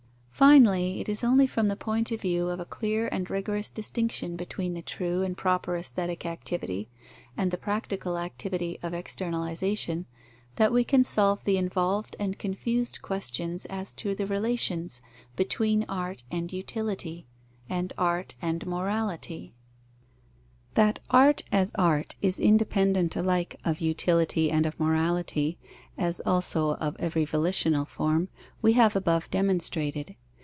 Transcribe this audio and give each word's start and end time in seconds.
_Finally, 0.43 0.99
it 0.99 1.07
is 1.07 1.23
only 1.23 1.45
from 1.45 1.67
the 1.67 1.75
point 1.75 2.11
of 2.11 2.19
view 2.19 2.47
of 2.49 2.59
a 2.59 2.65
clear 2.65 3.07
and 3.11 3.29
rigorous 3.29 3.69
distinction 3.69 4.35
between 4.35 4.73
the 4.73 4.81
true 4.81 5.21
and 5.21 5.37
proper 5.37 5.77
aesthetic 5.77 6.25
activity, 6.25 6.89
and 7.37 7.51
the 7.51 7.59
practical 7.59 8.17
activity 8.17 8.79
of 8.81 8.91
externalization, 8.91 10.07
that 10.55 10.73
we 10.73 10.83
can 10.83 11.03
solve 11.03 11.43
the 11.43 11.57
involved 11.57 12.15
and 12.19 12.39
confused 12.39 13.03
questions 13.03 13.65
as 13.67 13.93
to 13.93 14.15
the 14.15 14.25
relations 14.25 14.99
between 15.35 15.83
art 15.87 16.23
and 16.31 16.51
utility, 16.51 17.27
and 17.69 17.93
art 17.95 18.33
and 18.41 18.65
morality. 18.65 19.53
That 20.73 21.01
art 21.11 21.43
as 21.51 21.71
art 21.75 22.15
is 22.19 22.39
independent 22.39 23.15
alike 23.15 23.59
of 23.63 23.79
utility 23.79 24.49
and 24.49 24.65
of 24.65 24.79
morality, 24.79 25.59
as 25.99 26.19
also 26.25 26.73
of 26.77 26.95
every 26.97 27.25
volitional 27.25 27.85
form, 27.85 28.29
we 28.59 28.73
have 28.73 28.95
above 28.95 29.29
demonstrated. 29.29 30.15